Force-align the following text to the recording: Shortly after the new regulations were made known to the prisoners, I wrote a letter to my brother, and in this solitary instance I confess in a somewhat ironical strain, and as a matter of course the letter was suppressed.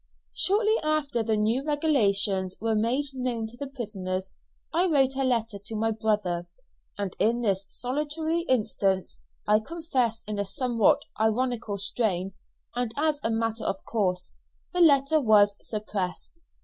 Shortly 0.33 0.77
after 0.81 1.21
the 1.21 1.37
new 1.37 1.63
regulations 1.63 2.55
were 2.59 2.73
made 2.73 3.05
known 3.13 3.45
to 3.45 3.55
the 3.55 3.67
prisoners, 3.67 4.31
I 4.73 4.87
wrote 4.87 5.15
a 5.15 5.23
letter 5.23 5.59
to 5.59 5.75
my 5.75 5.91
brother, 5.91 6.47
and 6.97 7.15
in 7.19 7.43
this 7.43 7.67
solitary 7.69 8.41
instance 8.49 9.19
I 9.47 9.59
confess 9.59 10.23
in 10.25 10.39
a 10.39 10.43
somewhat 10.45 11.01
ironical 11.19 11.77
strain, 11.77 12.33
and 12.73 12.91
as 12.97 13.19
a 13.23 13.29
matter 13.29 13.63
of 13.65 13.85
course 13.85 14.33
the 14.73 14.81
letter 14.81 15.21
was 15.21 15.55
suppressed. 15.59 16.39